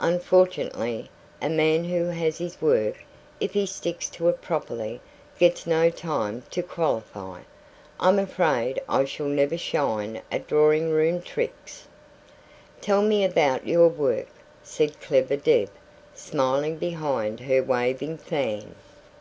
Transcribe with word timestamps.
Unfortunately, 0.00 1.08
a 1.40 1.48
man 1.48 1.84
who 1.84 2.06
has 2.06 2.38
his 2.38 2.60
work 2.60 3.04
if 3.38 3.52
he 3.52 3.64
sticks 3.66 4.10
to 4.10 4.28
it 4.28 4.42
properly 4.42 5.00
gets 5.38 5.64
no 5.64 5.90
time 5.90 6.42
to 6.50 6.60
qualify. 6.60 7.42
I'm 8.00 8.18
afraid 8.18 8.82
I 8.88 9.04
shall 9.04 9.28
never 9.28 9.56
shine 9.56 10.22
at 10.28 10.48
drawing 10.48 10.90
room 10.90 11.22
tricks." 11.22 11.86
"Tell 12.80 13.00
me 13.02 13.22
about 13.24 13.64
your 13.64 13.86
work," 13.86 14.26
said 14.60 15.00
clever 15.00 15.36
Deb, 15.36 15.70
smiling 16.16 16.78
behind 16.78 17.38
her 17.38 17.62
waving 17.62 18.18
fan. 18.18 18.74